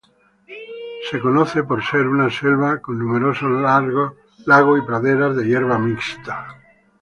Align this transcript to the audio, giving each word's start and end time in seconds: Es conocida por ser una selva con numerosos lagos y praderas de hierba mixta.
Es 1.11 1.21
conocida 1.21 1.63
por 1.63 1.83
ser 1.85 2.07
una 2.07 2.31
selva 2.31 2.79
con 2.81 2.97
numerosos 2.97 3.51
lagos 3.51 4.79
y 4.79 4.81
praderas 4.83 5.35
de 5.35 5.45
hierba 5.45 5.77
mixta. 5.77 6.57